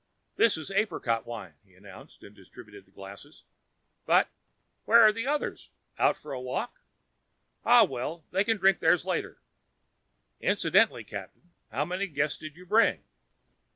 "This 0.35 0.57
is 0.57 0.71
apricot 0.71 1.27
wine," 1.27 1.53
he 1.63 1.75
announced, 1.75 2.21
distributing 2.21 2.85
the 2.85 2.89
glasses, 2.91 3.43
"But 4.07 4.29
where 4.85 4.99
are 5.03 5.11
the 5.11 5.27
others? 5.27 5.69
Out 5.99 6.17
for 6.17 6.31
a 6.31 6.41
walk? 6.41 6.81
Ah 7.63 7.83
well, 7.83 8.23
they 8.31 8.43
can 8.43 8.57
drink 8.57 8.79
theirs 8.79 9.05
later. 9.05 9.37
Incidentally, 10.39 11.03
Captain, 11.03 11.51
how 11.71 11.85
many 11.85 12.07
Guests 12.07 12.39
did 12.39 12.55
you 12.55 12.65
bring? 12.65 13.03